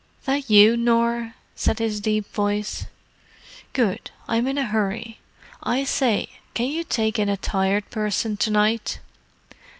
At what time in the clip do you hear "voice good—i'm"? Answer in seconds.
2.33-4.47